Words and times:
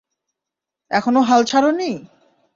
এখনো 0.91 1.19
হাল 1.21 1.41
ছাড়োনি? 1.43 1.91